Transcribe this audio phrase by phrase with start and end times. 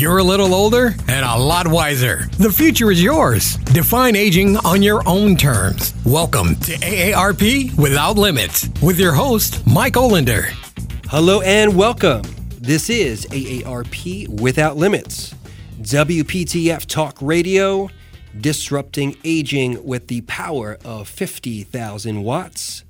[0.00, 2.26] You're a little older and a lot wiser.
[2.38, 3.56] The future is yours.
[3.56, 5.92] Define aging on your own terms.
[6.06, 10.44] Welcome to AARP Without Limits with your host, Mike Olender.
[11.08, 12.22] Hello and welcome.
[12.58, 15.34] This is AARP Without Limits,
[15.82, 17.90] WPTF Talk Radio,
[18.40, 22.84] disrupting aging with the power of 50,000 watts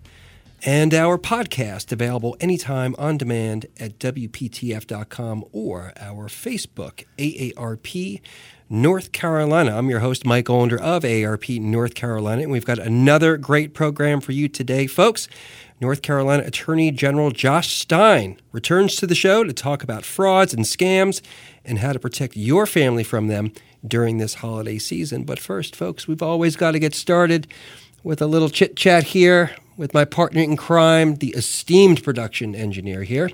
[0.63, 8.21] and our podcast available anytime on demand at WPTF.com or our Facebook, AARP
[8.69, 9.77] North Carolina.
[9.77, 14.21] I'm your host, Mike Olender of AARP North Carolina, and we've got another great program
[14.21, 15.29] for you today, folks.
[15.81, 20.67] North Carolina Attorney General Josh Stein returns to the show to talk about frauds and
[20.67, 21.23] scams
[21.65, 23.53] and how to protect your family from them
[23.87, 25.25] during this holiday season.
[25.25, 27.47] But first, folks, we've always got to get started
[28.03, 33.03] with a little chit chat here with my partner in crime, the esteemed production engineer
[33.03, 33.31] here,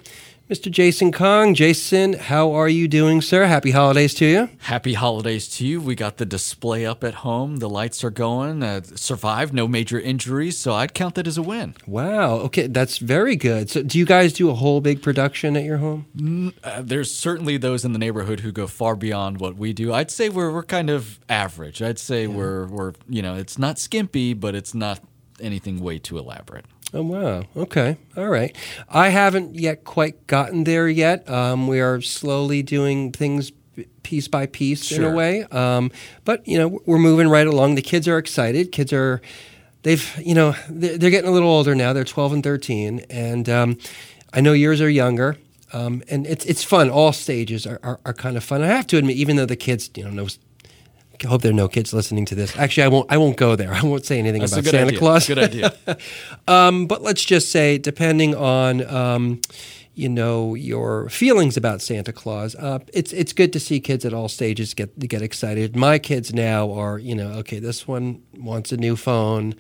[0.49, 0.71] Mr.
[0.71, 1.55] Jason Kong.
[1.55, 3.47] Jason, how are you doing, sir?
[3.47, 4.49] Happy holidays to you.
[4.59, 5.81] Happy holidays to you.
[5.81, 7.57] We got the display up at home.
[7.57, 8.63] The lights are going.
[8.63, 11.75] Uh, survived, no major injuries, so I'd count that as a win.
[11.85, 12.35] Wow.
[12.37, 13.71] Okay, that's very good.
[13.71, 16.55] So, do you guys do a whole big production at your home?
[16.63, 19.93] Uh, there's certainly those in the neighborhood who go far beyond what we do.
[19.93, 21.83] I'd say we're we're kind of average.
[21.83, 25.01] I'd say we're we're you know it's not skimpy, but it's not
[25.41, 26.67] anything way too elaborate.
[26.95, 27.45] Oh wow.
[27.57, 27.97] Okay.
[28.17, 28.57] All right.
[28.89, 31.29] I haven't yet quite gotten there yet.
[31.29, 33.53] Um, we are slowly doing things
[34.03, 35.45] piece by piece in a way.
[35.45, 35.91] Um,
[36.25, 37.75] but you know, we're moving right along.
[37.75, 38.73] The kids are excited.
[38.73, 39.21] Kids are,
[39.83, 41.93] they've, you know, they're, they're getting a little older now.
[41.93, 43.79] They're 12 and 13, and um,
[44.33, 45.37] I know yours are younger.
[45.73, 46.89] Um, and it's it's fun.
[46.89, 48.63] All stages are, are, are kind of fun.
[48.63, 50.29] I have to admit, even though the kids, you know, know
[51.25, 52.57] I hope there are no kids listening to this.
[52.57, 53.13] Actually, I won't.
[53.13, 53.73] I won't go there.
[53.73, 54.99] I won't say anything That's about Santa idea.
[54.99, 55.27] Claus.
[55.27, 55.73] Good idea.
[56.49, 59.41] Um, but let's just say, depending on um,
[59.97, 64.13] you know your feelings about Santa Claus, uh, it's it's good to see kids at
[64.13, 65.75] all stages get get excited.
[65.75, 69.55] My kids now are you know okay, this one wants a new phone,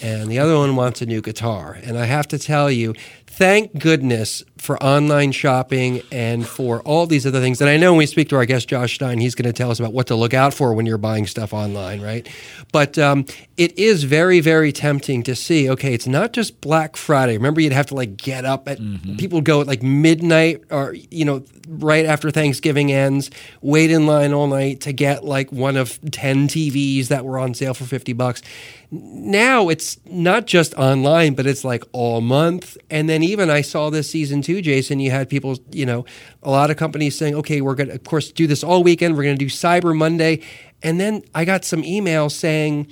[0.00, 2.94] and the other one wants a new guitar, and I have to tell you.
[3.32, 7.60] Thank goodness for online shopping and for all these other things.
[7.60, 9.70] And I know when we speak to our guest Josh Stein, he's going to tell
[9.70, 12.28] us about what to look out for when you're buying stuff online, right?
[12.72, 13.24] But um,
[13.56, 15.70] it is very, very tempting to see.
[15.70, 17.36] Okay, it's not just Black Friday.
[17.38, 18.78] Remember, you'd have to like get up at
[19.16, 23.30] people would go at like midnight or you know right after Thanksgiving ends,
[23.60, 27.54] wait in line all night to get like one of ten TVs that were on
[27.54, 28.42] sale for fifty bucks.
[28.92, 32.76] Now it's not just online, but it's like all month.
[32.90, 34.98] And then even I saw this season too, Jason.
[34.98, 36.04] You had people, you know,
[36.42, 39.16] a lot of companies saying, okay, we're going to, of course, do this all weekend.
[39.16, 40.40] We're going to do Cyber Monday.
[40.82, 42.88] And then I got some emails saying,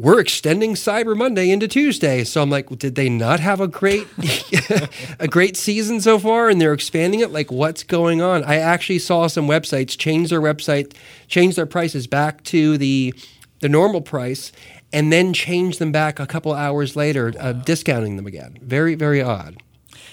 [0.00, 2.24] we're extending Cyber Monday into Tuesday.
[2.24, 4.08] So I'm like, did they not have a great
[5.20, 7.30] a great season so far and they're expanding it?
[7.30, 8.42] Like what's going on?
[8.44, 10.94] I actually saw some websites change their website,
[11.28, 13.12] change their prices back to the
[13.60, 14.52] the normal price
[14.90, 18.58] and then change them back a couple hours later, uh, discounting them again.
[18.62, 19.62] Very very odd.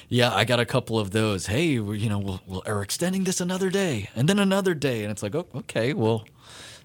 [0.09, 1.47] Yeah, I got a couple of those.
[1.47, 5.11] Hey, you know, we'll, we'll, are extending this another day and then another day, and
[5.11, 6.25] it's like, oh, okay, well,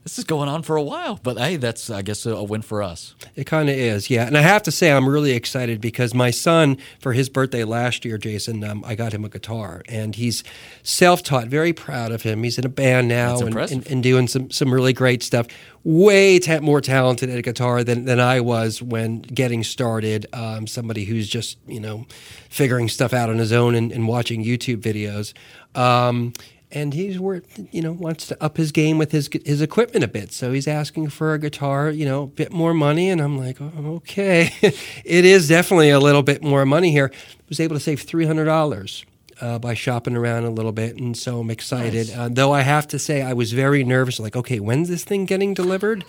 [0.05, 2.63] this is going on for a while, but hey, that's I guess a, a win
[2.63, 3.15] for us.
[3.37, 4.27] It kind of is, yeah.
[4.27, 8.05] And I have to say, I'm really excited because my son, for his birthday last
[8.05, 10.43] year, Jason, um, I got him a guitar, and he's
[10.83, 11.47] self-taught.
[11.47, 12.43] Very proud of him.
[12.43, 15.47] He's in a band now and, and, and doing some some really great stuff.
[15.85, 20.27] Way ta- more talented at a guitar than than I was when getting started.
[20.33, 22.07] Um, somebody who's just you know
[22.49, 25.33] figuring stuff out on his own and, and watching YouTube videos.
[25.79, 26.33] Um,
[26.73, 30.09] and he's wor- you know wants to up his game with his his equipment a
[30.09, 30.33] bit.
[30.33, 33.61] So he's asking for a guitar, you know, a bit more money, and I'm like,
[33.61, 34.53] oh, okay,
[35.05, 37.11] it is definitely a little bit more money here.
[37.15, 39.05] I was able to save three hundred dollars.
[39.43, 42.09] Uh, by shopping around a little bit, and so I'm excited.
[42.15, 44.21] Uh, though I have to say, I was very nervous.
[44.21, 46.05] Like, okay, when's this thing getting delivered?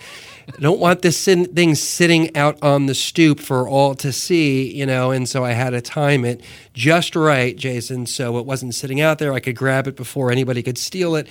[0.56, 4.72] I don't want this sin- thing sitting out on the stoop for all to see,
[4.72, 5.10] you know.
[5.10, 6.42] And so I had to time it
[6.74, 9.32] just right, Jason, so it wasn't sitting out there.
[9.32, 11.26] I could grab it before anybody could steal it,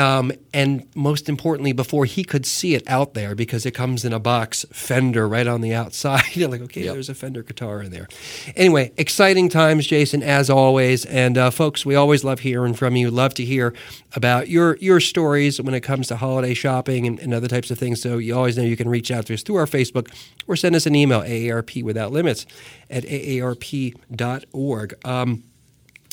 [0.00, 4.12] um, and most importantly, before he could see it out there, because it comes in
[4.12, 6.24] a box Fender right on the outside.
[6.34, 6.94] You're like, okay, Yep.
[6.94, 8.08] there's a Fender guitar in there.
[8.56, 11.04] Anyway, exciting times, Jason, as always.
[11.04, 13.10] And uh, folks, we always love hearing from you.
[13.10, 13.74] Love to hear
[14.16, 17.78] about your your stories when it comes to holiday shopping and, and other types of
[17.78, 18.00] things.
[18.02, 20.08] So you always know you can reach out to us through our Facebook
[20.48, 22.46] or send us an email, AARP without limits
[22.88, 24.94] at aarp.org.
[25.04, 25.44] Um,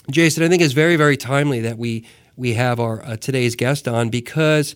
[0.09, 2.05] Jason, I think it's very, very timely that we
[2.37, 4.75] we have our uh, today's guest on because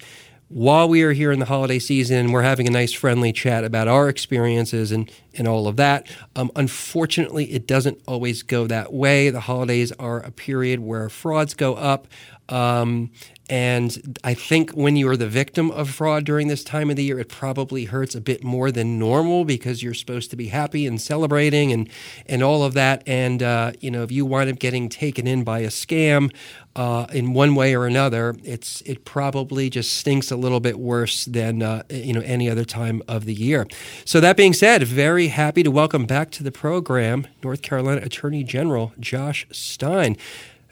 [0.49, 3.87] while we are here in the holiday season, we're having a nice friendly chat about
[3.87, 6.07] our experiences and, and all of that.
[6.35, 9.29] Um, unfortunately, it doesn't always go that way.
[9.29, 12.07] The holidays are a period where frauds go up.
[12.49, 13.11] Um,
[13.51, 17.03] and I think when you are the victim of fraud during this time of the
[17.03, 20.87] year, it probably hurts a bit more than normal because you're supposed to be happy
[20.87, 21.89] and celebrating and
[22.27, 23.03] and all of that.
[23.05, 26.33] And uh, you know, if you wind up getting taken in by a scam
[26.77, 31.25] uh, in one way or another, it's it probably just stinks a little bit worse
[31.25, 33.67] than uh, you know any other time of the year.
[34.05, 38.45] So that being said, very happy to welcome back to the program North Carolina Attorney
[38.45, 40.15] General Josh Stein.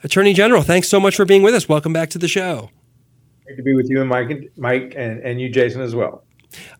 [0.02, 1.68] Attorney General, thanks so much for being with us.
[1.68, 2.70] Welcome back to the show.
[3.44, 6.24] Great to be with you and Mike, and Mike, and, and you, Jason, as well.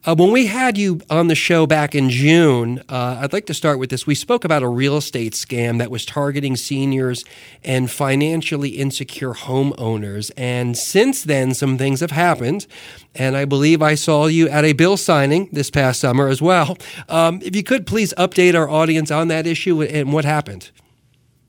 [0.04, 3.54] Uh, when we had you on the show back in June, uh, I'd like to
[3.54, 4.06] start with this.
[4.06, 7.24] We spoke about a real estate scam that was targeting seniors
[7.62, 10.30] and financially insecure homeowners.
[10.36, 12.66] And since then, some things have happened.
[13.14, 16.76] And I believe I saw you at a bill signing this past summer as well.
[17.08, 20.70] Um, if you could please update our audience on that issue and what happened.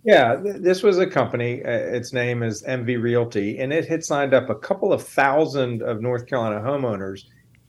[0.03, 1.63] Yeah, this was a company.
[1.63, 5.83] Uh, its name is MV Realty, and it had signed up a couple of thousand
[5.83, 7.25] of North Carolina homeowners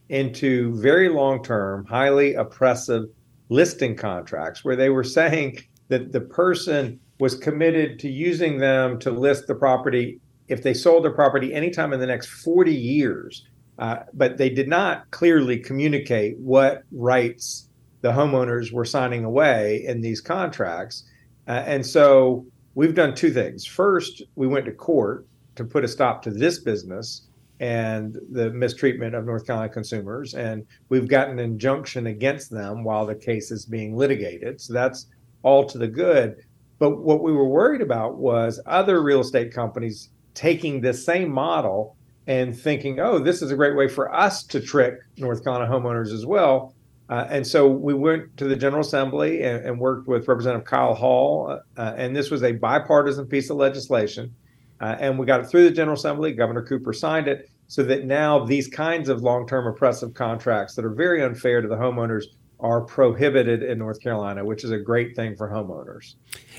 [0.09, 3.05] into very long term, highly oppressive
[3.49, 5.59] listing contracts where they were saying
[5.89, 11.03] that the person was committed to using them to list the property if they sold
[11.05, 13.45] their property anytime in the next 40 years.
[13.79, 17.69] Uh, but they did not clearly communicate what rights
[18.01, 21.05] the homeowners were signing away in these contracts.
[21.47, 22.45] Uh, and so
[22.75, 23.65] we've done two things.
[23.65, 27.27] First, we went to court to put a stop to this business
[27.59, 30.33] and the mistreatment of North Carolina consumers.
[30.33, 34.59] And we've gotten an injunction against them while the case is being litigated.
[34.59, 35.07] So that's
[35.43, 36.37] all to the good.
[36.79, 41.95] But what we were worried about was other real estate companies taking this same model
[42.27, 46.13] and thinking, oh, this is a great way for us to trick North Carolina homeowners
[46.13, 46.73] as well.
[47.09, 50.93] Uh, and so we went to the General Assembly and, and worked with Representative Kyle
[50.93, 54.33] Hall, uh, and this was a bipartisan piece of legislation.
[54.79, 56.33] Uh, and we got it through the General Assembly.
[56.33, 60.85] Governor Cooper signed it so that now these kinds of long term oppressive contracts that
[60.85, 62.25] are very unfair to the homeowners
[62.63, 66.15] are prohibited in North Carolina, which is a great thing for homeowners.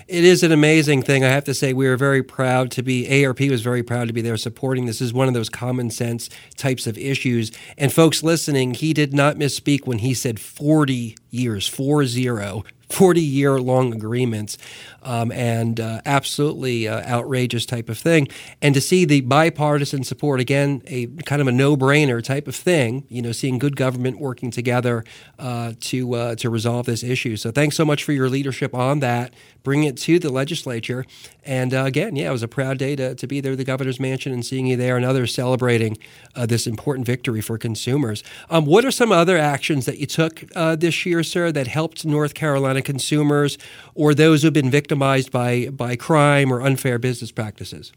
[0.07, 1.25] It is an amazing thing.
[1.25, 4.13] I have to say, we are very proud to be, AARP was very proud to
[4.13, 5.01] be there supporting this.
[5.01, 7.51] is one of those common sense types of issues.
[7.79, 13.21] And folks listening, he did not misspeak when he said 40 years, four zero 40
[13.21, 14.57] year long agreements
[15.05, 18.29] um, and uh, absolutely uh, outrageous type of thing.
[18.63, 22.55] And to see the bipartisan support, again, a kind of a no brainer type of
[22.55, 25.05] thing, you know, seeing good government working together
[25.39, 27.37] uh, to, uh, to resolve this issue.
[27.37, 31.05] So thanks so much for your leadership on that, bring it to the legislature.
[31.45, 33.65] And uh, again, yeah, it was a proud day to, to be there at the
[33.65, 35.99] governor's mansion and seeing you there and others celebrating
[36.35, 38.23] uh, this important victory for consumers.
[38.49, 42.35] Um, what are some other actions that you took this year, sir, that helped North
[42.35, 43.59] Carolina consumers
[43.95, 47.93] or those who've been victimized by, by crime or unfair business practices?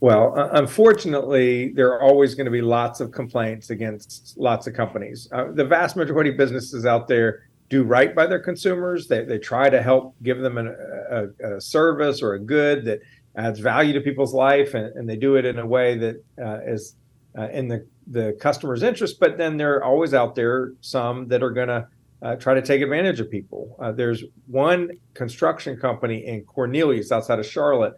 [0.00, 5.26] Well, unfortunately, there are always going to be lots of complaints against lots of companies.
[5.32, 9.08] Uh, the vast majority of businesses out there do right by their consumers.
[9.08, 10.68] They, they try to help give them an,
[11.10, 13.00] a, a, service or a good that
[13.36, 16.60] adds value to people's life, and, and they do it in a way that uh,
[16.66, 16.94] is
[17.36, 19.18] uh, in the, the customer's interest.
[19.18, 21.88] But then there are always out there some that are going to
[22.22, 23.76] uh, try to take advantage of people.
[23.80, 27.94] Uh, there's one construction company in Cornelius outside of Charlotte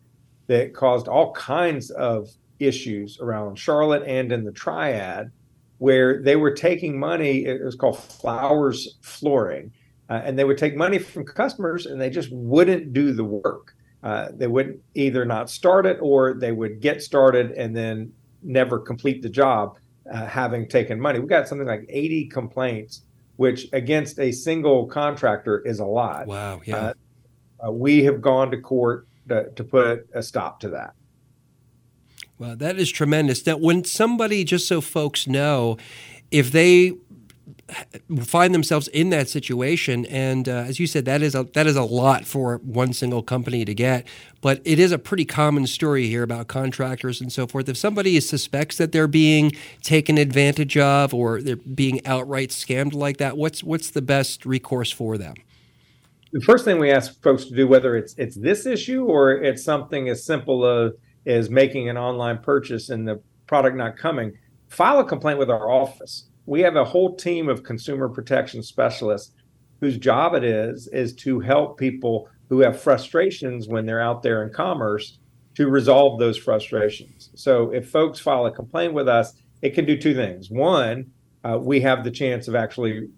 [0.49, 2.29] that caused all kinds of
[2.59, 5.31] issues around Charlotte and in the Triad,
[5.79, 7.45] where they were taking money.
[7.45, 9.73] It was called Flowers Flooring,
[10.11, 13.75] uh, and they would take money from customers and they just wouldn't do the work.
[14.03, 18.79] Uh, they wouldn't either not start it or they would get started and then never
[18.79, 19.77] complete the job,
[20.13, 21.19] uh, having taken money.
[21.19, 23.03] We got something like 80 complaints
[23.39, 26.27] which against a single contractor is a lot.
[26.27, 26.61] Wow.
[26.65, 26.77] Yeah.
[26.77, 26.93] Uh,
[27.69, 30.95] uh, we have gone to court to, to, put a stop to that.
[32.37, 33.47] Well, that is tremendous.
[33.47, 35.77] Now, when somebody, just so folks know,
[36.33, 36.95] if they
[38.23, 40.07] find themselves in that situation.
[40.07, 43.23] And uh, as you said that is a that is a lot for one single
[43.23, 44.07] company to get.
[44.41, 47.69] But it is a pretty common story here about contractors and so forth.
[47.69, 53.19] If somebody suspects that they're being taken advantage of or they're being outright scammed like
[53.19, 55.35] that what's what's the best recourse for them?
[56.33, 59.63] The first thing we ask folks to do whether it's it's this issue or it's
[59.63, 60.93] something as simple as,
[61.27, 64.37] as making an online purchase and the product not coming
[64.69, 69.35] file a complaint with our office we have a whole team of consumer protection specialists
[69.81, 74.43] whose job it is is to help people who have frustrations when they're out there
[74.43, 75.19] in commerce
[75.55, 77.29] to resolve those frustrations.
[77.35, 80.51] So if folks file a complaint with us, it can do two things.
[80.51, 81.11] One,
[81.45, 83.09] uh, we have the chance of actually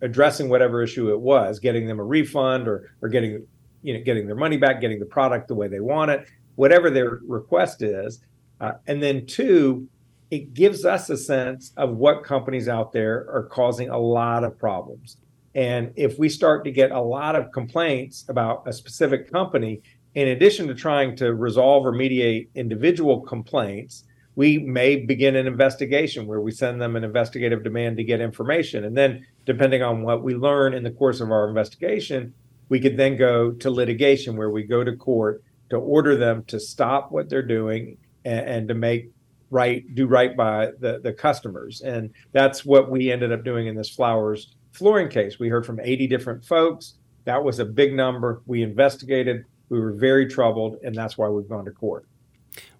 [0.00, 3.46] addressing whatever issue it was, getting them a refund or or getting
[3.82, 6.88] you know getting their money back, getting the product the way they want it, whatever
[6.88, 8.24] their request is.
[8.62, 9.86] Uh, and then two,
[10.30, 14.58] it gives us a sense of what companies out there are causing a lot of
[14.58, 15.16] problems.
[15.54, 19.80] And if we start to get a lot of complaints about a specific company,
[20.14, 24.04] in addition to trying to resolve or mediate individual complaints,
[24.36, 28.84] we may begin an investigation where we send them an investigative demand to get information.
[28.84, 32.34] And then, depending on what we learn in the course of our investigation,
[32.68, 36.60] we could then go to litigation where we go to court to order them to
[36.60, 39.10] stop what they're doing and, and to make
[39.50, 41.80] right do right by the the customers.
[41.80, 45.38] And that's what we ended up doing in this flowers flooring case.
[45.38, 46.94] We heard from 80 different folks.
[47.24, 48.42] That was a big number.
[48.46, 49.44] We investigated.
[49.68, 52.06] We were very troubled and that's why we've gone to court.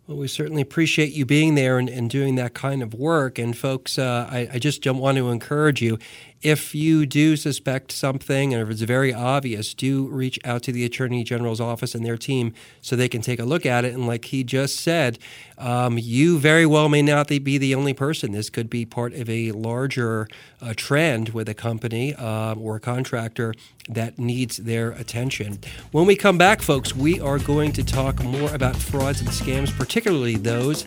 [0.09, 3.39] Well, we certainly appreciate you being there and, and doing that kind of work.
[3.39, 5.99] And, folks, uh, I, I, just don't want to encourage you
[6.43, 10.85] if you do suspect something and if it's very obvious, do reach out to the
[10.85, 13.93] Attorney General's office and their team so they can take a look at it.
[13.93, 15.19] And like he just said,
[15.57, 18.33] um, you very well may not be the only person.
[18.33, 20.29] This could be part of a larger
[20.63, 23.55] uh, trend with a company uh, or a contractor
[23.89, 25.59] that needs their attention.
[25.91, 29.77] When we come back, folks, we are going to talk more about frauds and scams,
[29.77, 30.87] particularly those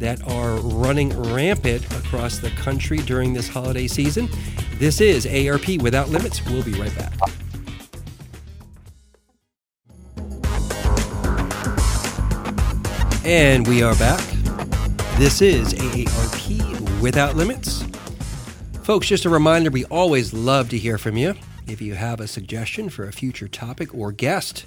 [0.00, 4.28] that are running rampant across the country during this holiday season.
[4.78, 6.44] This is AARP Without Limits.
[6.46, 7.12] We'll be right back.
[13.24, 14.26] And we are back.
[15.18, 17.84] This is AARP Without Limits.
[18.82, 21.34] Folks, just a reminder we always love to hear from you.
[21.66, 24.64] If you have a suggestion for a future topic or guest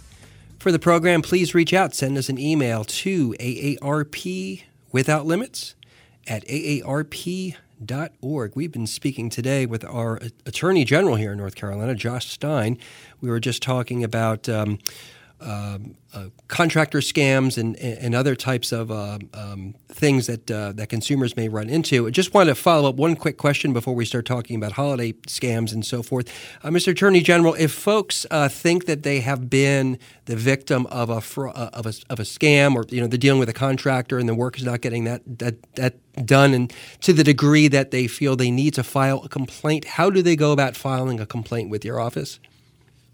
[0.60, 1.96] for the program, please reach out.
[1.96, 5.75] Send us an email to AARP Without Limits
[6.27, 7.55] at aarp.org.
[8.55, 12.77] We've been speaking today with our Attorney General here in North Carolina, Josh Stein.
[13.19, 14.77] We were just talking about um,
[15.43, 20.89] um, uh, contractor scams and, and other types of uh, um, things that uh, that
[20.89, 22.07] consumers may run into.
[22.07, 25.13] I just want to follow up one quick question before we start talking about holiday
[25.27, 26.29] scams and so forth.
[26.63, 26.91] Uh, Mr.
[26.91, 31.69] Attorney General, if folks uh, think that they have been the victim of a, uh,
[31.73, 34.35] of a of a scam, or you know they're dealing with a contractor and the
[34.35, 35.95] work is not getting that that that
[36.25, 36.71] done, and
[37.01, 40.35] to the degree that they feel they need to file a complaint, how do they
[40.35, 42.39] go about filing a complaint with your office?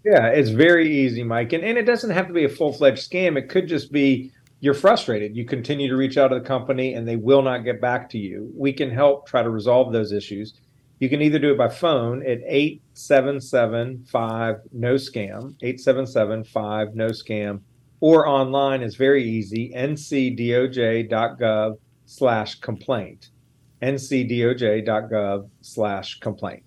[0.04, 1.52] Yeah, it's very easy, Mike.
[1.52, 3.36] And, and it doesn't have to be a full fledged scam.
[3.36, 5.36] It could just be you're frustrated.
[5.36, 8.18] You continue to reach out to the company and they will not get back to
[8.18, 8.52] you.
[8.54, 10.54] We can help try to resolve those issues.
[10.98, 17.60] You can either do it by phone at 8775 no scam, 8775 no scam,
[18.00, 23.30] or online is very easy, ncdoj.gov slash complaint,
[23.80, 26.62] ncdoj.gov slash complaint.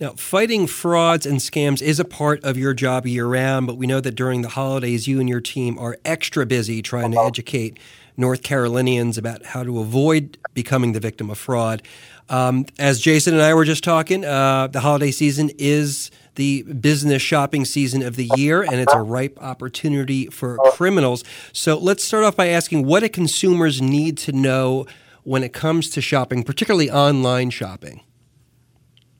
[0.00, 3.86] Now, fighting frauds and scams is a part of your job year round, but we
[3.86, 7.78] know that during the holidays, you and your team are extra busy trying to educate
[8.16, 11.82] North Carolinians about how to avoid becoming the victim of fraud.
[12.28, 17.22] Um, as Jason and I were just talking, uh, the holiday season is the business
[17.22, 21.24] shopping season of the year, and it's a ripe opportunity for criminals.
[21.52, 24.86] So let's start off by asking what do consumers need to know
[25.24, 28.02] when it comes to shopping, particularly online shopping?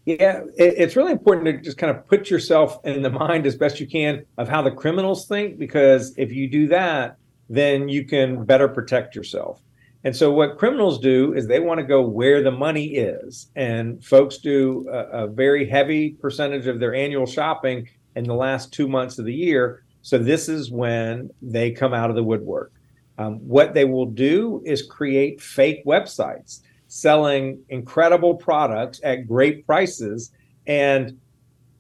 [0.07, 3.81] Yeah, it's really important to just kind of put yourself in the mind as best
[3.81, 7.17] you can of how the criminals think, because if you do that,
[7.51, 9.61] then you can better protect yourself.
[10.05, 13.51] And so, what criminals do is they want to go where the money is.
[13.57, 18.73] And folks do a, a very heavy percentage of their annual shopping in the last
[18.73, 19.83] two months of the year.
[20.03, 22.71] So, this is when they come out of the woodwork.
[23.19, 26.61] Um, what they will do is create fake websites
[26.97, 30.33] selling incredible products at great prices.
[30.67, 31.19] And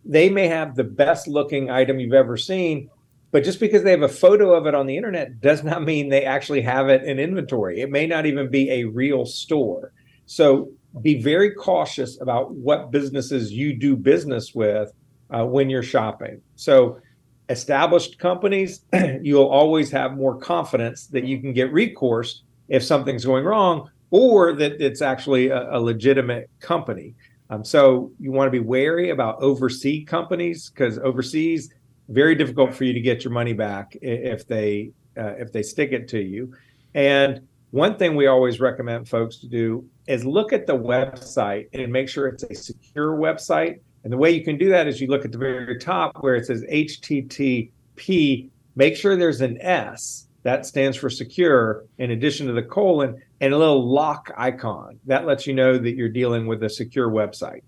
[0.05, 2.91] they may have the best looking item you've ever seen,
[3.33, 6.09] but just because they have a photo of it on the internet does not mean
[6.09, 7.81] they actually have it in inventory.
[7.81, 9.93] It may not even be a real store.
[10.27, 10.71] So
[11.03, 14.93] be very cautious about what businesses you do business with
[15.31, 16.41] uh, when you're shopping.
[16.55, 17.01] So,
[17.49, 18.81] established companies,
[19.23, 24.55] you'll always have more confidence that you can get recourse if something's going wrong or
[24.55, 27.15] that it's actually a, a legitimate company.
[27.51, 31.71] Um, so you want to be wary about overseas companies because overseas,
[32.09, 35.93] very difficult for you to get your money back if they uh, if they stick
[35.93, 36.55] it to you.
[36.95, 41.93] And one thing we always recommend folks to do is look at the website and
[41.93, 43.81] make sure it's a secure website.
[44.05, 46.37] And the way you can do that is you look at the very top where
[46.37, 48.49] it says HTTP.
[48.77, 53.53] Make sure there's an S that stands for secure in addition to the colon and
[53.53, 54.99] a little lock icon.
[55.07, 57.63] That lets you know that you're dealing with a secure website.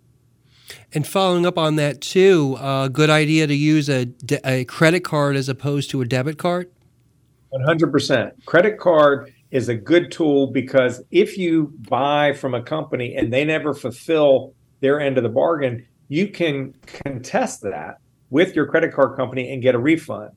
[0.93, 4.09] And following up on that too, a uh, good idea to use a,
[4.45, 6.71] a credit card as opposed to a debit card?
[7.53, 8.45] 100%.
[8.45, 13.45] Credit card is a good tool because if you buy from a company and they
[13.45, 17.99] never fulfill their end of the bargain, you can contest that
[18.31, 20.31] with your credit card company and get a refund.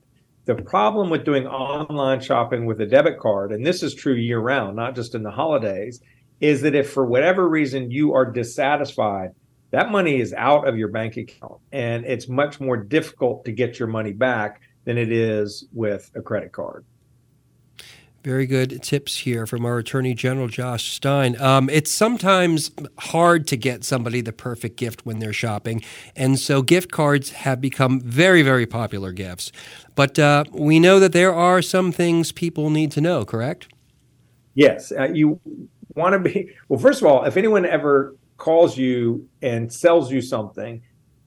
[0.44, 4.40] The problem with doing online shopping with a debit card, and this is true year
[4.40, 6.00] round, not just in the holidays,
[6.40, 9.30] is that if for whatever reason you are dissatisfied,
[9.70, 13.78] that money is out of your bank account and it's much more difficult to get
[13.78, 16.84] your money back than it is with a credit card.
[18.24, 21.40] Very good tips here from our Attorney General Josh Stein.
[21.40, 25.82] Um, it's sometimes hard to get somebody the perfect gift when they're shopping,
[26.14, 29.50] and so gift cards have become very, very popular gifts.
[29.96, 33.66] But uh, we know that there are some things people need to know, correct?
[34.54, 34.92] Yes.
[34.92, 35.40] Uh, you
[35.96, 40.20] want to be, well, first of all, if anyone ever calls you and sells you
[40.20, 40.80] something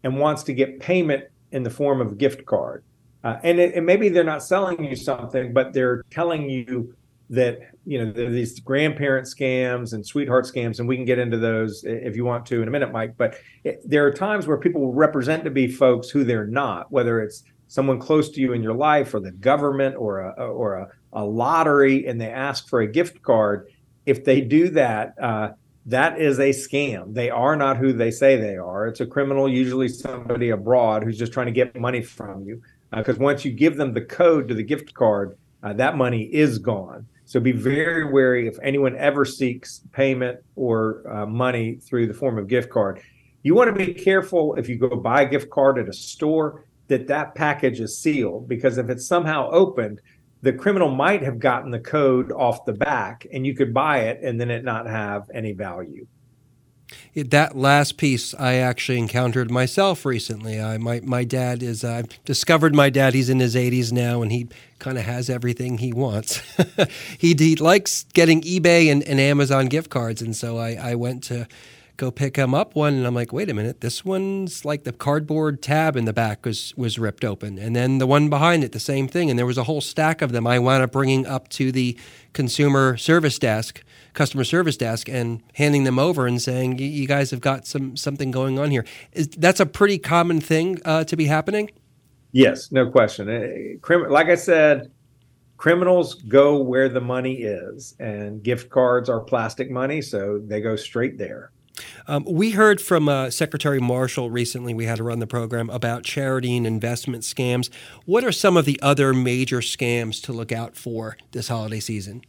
[0.06, 2.86] and wants to get payment in the form of a gift card,
[3.26, 6.96] uh, and, it, and maybe they're not selling you something, but they're telling you
[7.32, 11.84] that you know these grandparent scams and sweetheart scams, and we can get into those
[11.86, 13.16] if you want to in a minute, Mike.
[13.18, 17.20] But it, there are times where people represent to be folks who they're not, whether
[17.20, 20.88] it's someone close to you in your life or the government or a or a,
[21.14, 23.68] a lottery, and they ask for a gift card.
[24.06, 25.50] If they do that, uh,
[25.88, 27.16] that is a scam.
[27.16, 28.86] They are not who they say they are.
[28.86, 32.62] It's a criminal, usually somebody abroad who's just trying to get money from you
[32.92, 36.24] because uh, once you give them the code to the gift card, uh, that money
[36.24, 37.08] is gone.
[37.26, 42.38] So be very wary if anyone ever seeks payment or uh, money through the form
[42.38, 43.02] of gift card.
[43.42, 46.66] You want to be careful if you go buy a gift card at a store
[46.88, 50.02] that that package is sealed because if it's somehow opened,
[50.44, 54.20] the criminal might have gotten the code off the back and you could buy it
[54.22, 56.06] and then it not have any value
[57.16, 60.60] that last piece I actually encountered myself recently.
[60.60, 63.14] I, my my dad is uh, I've discovered my dad.
[63.14, 64.48] He's in his 80s now, and he
[64.80, 66.42] kind of has everything he wants.
[67.18, 71.24] he, he likes getting eBay and, and Amazon gift cards, and so I, I went
[71.26, 71.48] to
[71.98, 74.92] go pick him up one and I'm like, wait a minute, this one's like the
[74.92, 77.58] cardboard tab in the back was was ripped open.
[77.58, 79.30] And then the one behind it, the same thing.
[79.30, 81.98] And there was a whole stack of them I wound up bringing up to the
[82.34, 83.82] consumer service desk
[84.16, 88.32] customer service desk and handing them over and saying, "You guys have got some something
[88.32, 91.70] going on here." Is that's a pretty common thing uh, to be happening?
[92.32, 93.30] Yes, no question.
[93.30, 94.92] Uh, like I said,
[95.58, 100.76] criminals go where the money is, and gift cards are plastic money, so they go
[100.76, 101.52] straight there.
[102.08, 104.74] Um, we heard from uh, Secretary Marshall recently.
[104.74, 107.70] We had her run the program about charity and investment scams.
[108.06, 112.22] What are some of the other major scams to look out for this holiday season?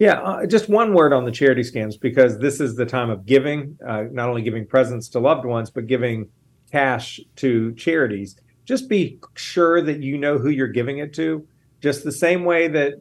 [0.00, 3.26] Yeah, uh, just one word on the charity scams because this is the time of
[3.26, 6.26] giving, uh, not only giving presents to loved ones, but giving
[6.72, 8.40] cash to charities.
[8.64, 11.46] Just be sure that you know who you're giving it to.
[11.82, 12.94] Just the same way that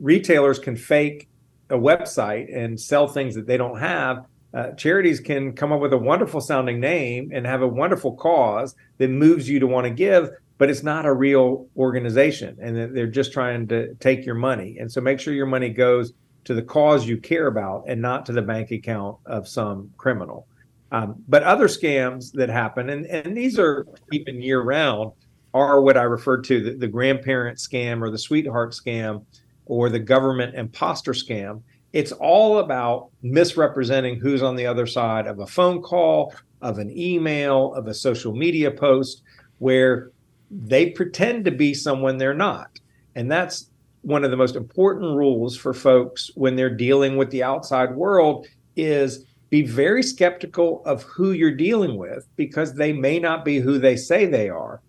[0.00, 1.28] retailers can fake
[1.70, 5.92] a website and sell things that they don't have, uh, charities can come up with
[5.92, 9.90] a wonderful sounding name and have a wonderful cause that moves you to want to
[9.90, 14.78] give, but it's not a real organization and they're just trying to take your money.
[14.80, 16.12] And so make sure your money goes
[16.44, 20.46] to the cause you care about and not to the bank account of some criminal.
[20.92, 25.12] Um, but other scams that happen, and, and these are even year round,
[25.54, 29.24] are what I referred to the, the grandparent scam or the sweetheart scam
[29.66, 31.62] or the government imposter scam.
[31.92, 36.96] It's all about misrepresenting who's on the other side of a phone call, of an
[36.96, 39.22] email, of a social media post,
[39.58, 40.10] where
[40.50, 42.78] they pretend to be someone they're not.
[43.14, 43.69] And that's
[44.02, 48.46] one of the most important rules for folks when they're dealing with the outside world
[48.76, 53.78] is be very skeptical of who you're dealing with because they may not be who
[53.78, 54.80] they say they are.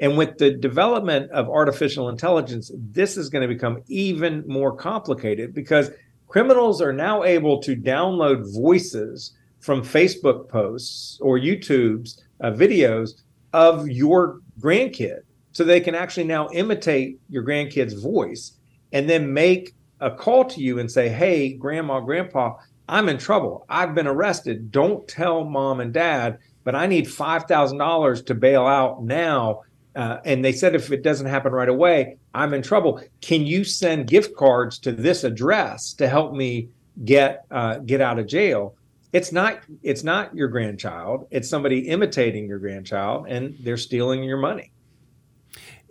[0.00, 5.54] And with the development of artificial intelligence, this is going to become even more complicated
[5.54, 5.90] because
[6.28, 13.22] criminals are now able to download voices from Facebook posts or YouTube's uh, videos
[13.52, 15.20] of your grandkid
[15.54, 18.52] so they can actually now imitate your grandkid's voice
[18.92, 22.56] and then make a call to you and say, Hey, grandma, grandpa,
[22.88, 23.64] I'm in trouble.
[23.68, 24.70] I've been arrested.
[24.70, 29.62] Don't tell mom and dad, but I need $5,000 to bail out now.
[29.96, 33.00] Uh, and they said if it doesn't happen right away, I'm in trouble.
[33.20, 36.68] Can you send gift cards to this address to help me
[37.04, 38.74] get uh, get out of jail?
[39.12, 41.28] It's not it's not your grandchild.
[41.30, 44.72] It's somebody imitating your grandchild, and they're stealing your money.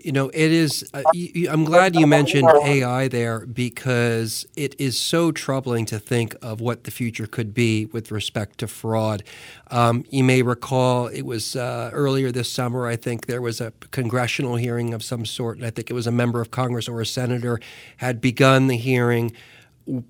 [0.04, 0.84] You know, it is.
[0.94, 1.02] Uh,
[1.50, 6.84] I'm glad you mentioned AI there because it is so troubling to think of what
[6.84, 9.24] the future could be with respect to fraud.
[9.72, 13.72] Um, you may recall it was uh, earlier this summer, I think there was a
[13.92, 17.00] congressional hearing of some sort, and I think it was a member of Congress or
[17.00, 17.62] a senator
[17.98, 19.32] had begun the hearing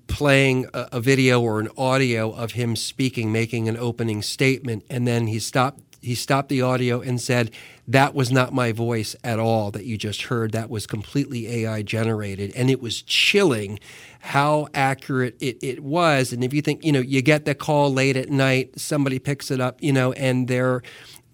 [0.06, 5.06] playing a, a video or an audio of him speaking, making an opening statement, and
[5.06, 7.50] then he stopped he stopped the audio and said,
[7.88, 10.52] That was not my voice at all that you just heard.
[10.52, 12.52] That was completely AI generated.
[12.54, 13.78] And it was chilling
[14.20, 16.32] how accurate it, it was.
[16.32, 19.50] And if you think, you know, you get the call late at night, somebody picks
[19.50, 20.82] it up, you know, and they're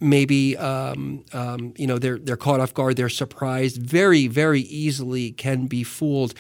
[0.01, 5.33] maybe um, um, you know they're they're caught off guard, they're surprised, very very easily
[5.33, 6.35] can be fooled.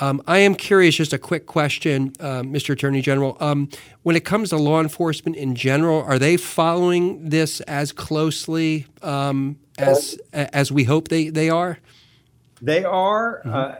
[0.00, 2.70] Um, I am curious, just a quick question, uh, Mr.
[2.70, 3.36] Attorney General.
[3.38, 3.68] Um,
[4.02, 9.56] when it comes to law enforcement in general, are they following this as closely um,
[9.78, 11.78] as as we hope they, they are?
[12.60, 13.54] They are, mm-hmm.
[13.54, 13.74] uh,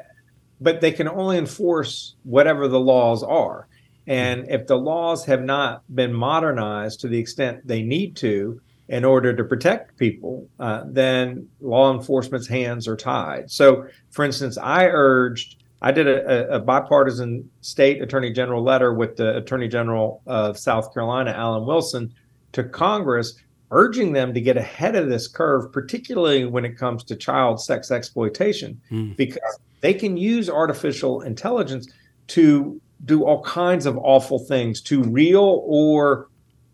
[0.61, 3.67] but they can only enforce whatever the laws are.
[4.07, 9.05] And if the laws have not been modernized to the extent they need to, in
[9.05, 13.51] order to protect people, uh, then law enforcement's hands are tied.
[13.51, 19.17] So, for instance, I urged, I did a, a, bipartisan state attorney general letter with
[19.17, 22.13] the attorney general of South Carolina, Alan Wilson,
[22.53, 23.39] to Congress,
[23.71, 27.91] urging them to get ahead of this curve, particularly when it comes to child sex
[27.91, 29.17] exploitation, mm.
[29.17, 31.89] because they can use artificial intelligence
[32.29, 36.29] to do all kinds of awful things to real or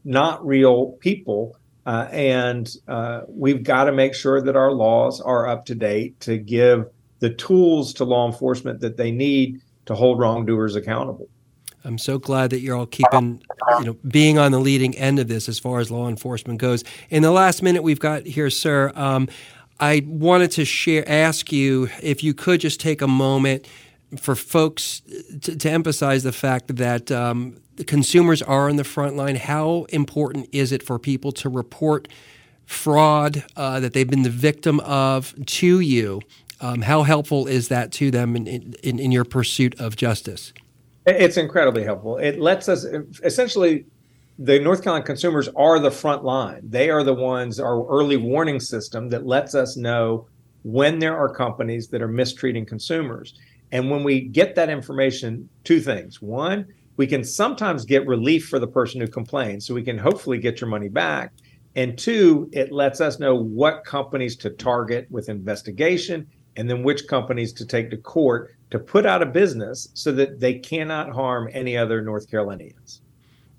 [0.05, 5.49] not real people uh, and uh, we've got to make sure that our laws are
[5.49, 6.87] up to date to give
[7.21, 11.29] the tools to law enforcement that they need to hold wrongdoers accountable.
[11.85, 13.43] I'm so glad that you're all keeping,
[13.79, 16.85] you know, being on the leading end of this as far as law enforcement goes.
[17.09, 19.29] In the last minute we've got here, sir, um,
[19.79, 23.67] I wanted to share, ask you if you could just take a moment
[24.19, 25.03] for folks
[25.43, 29.37] to, to emphasize the fact that um, the consumers are on the front line.
[29.37, 32.09] How important is it for people to report
[32.67, 36.21] fraud uh, that they've been the victim of to you?
[36.61, 38.47] Um, how helpful is that to them in,
[38.83, 40.53] in, in your pursuit of justice?
[41.07, 42.19] It's incredibly helpful.
[42.19, 42.85] It lets us
[43.25, 43.87] essentially
[44.39, 46.61] the North Carolina consumers are the front line.
[46.65, 50.27] They are the ones, our early warning system that lets us know
[50.63, 53.35] when there are companies that are mistreating consumers.
[53.73, 56.21] And when we get that information, two things.
[56.21, 59.67] One, we can sometimes get relief for the person who complains.
[59.67, 61.33] So we can hopefully get your money back.
[61.77, 67.07] And two, it lets us know what companies to target with investigation and then which
[67.07, 71.49] companies to take to court to put out of business so that they cannot harm
[71.53, 73.03] any other North Carolinians.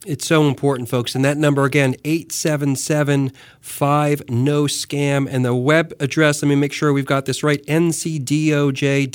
[0.05, 1.13] It's so important, folks.
[1.13, 5.27] And that number again, 877 5 no scam.
[5.29, 9.11] And the web address, let me make sure we've got this right ncdoj.gov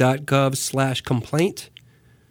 [0.57, 1.71] slash complaint.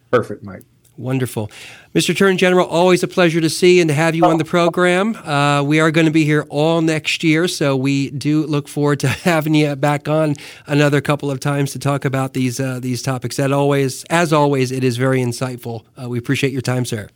[0.09, 0.63] Perfect, Mike.
[0.97, 1.51] Wonderful.
[1.93, 2.11] Mr.
[2.11, 5.13] Attorney General, always a pleasure to see and to have you on the program.
[5.17, 9.01] Uh, we are going to be here all next year, so we do look forward
[9.01, 10.35] to having you back on
[10.67, 13.35] another couple of times to talk about these uh, these topics.
[13.35, 15.83] That always, as always, it is very insightful.
[16.01, 17.09] Uh, we appreciate your time, sir.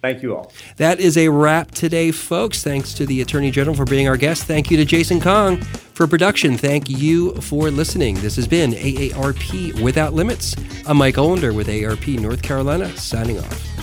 [0.00, 0.52] Thank you all.
[0.76, 2.62] That is a wrap today, folks.
[2.62, 4.44] Thanks to the Attorney General for being our guest.
[4.44, 6.56] Thank you to Jason Kong for production.
[6.56, 8.14] Thank you for listening.
[8.16, 10.54] This has been AARP Without Limits.
[10.86, 13.77] I'm Mike Olender with AARP North Carolina, signing off.